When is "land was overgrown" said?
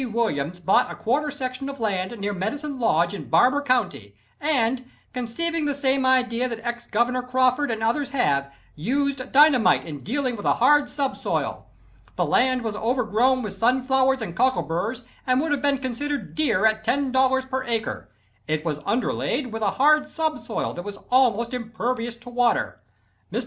12.25-13.43